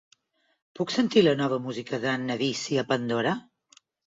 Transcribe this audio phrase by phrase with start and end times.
[0.79, 3.37] Puc sentir la nova música d'Anna Vissi a Pandora?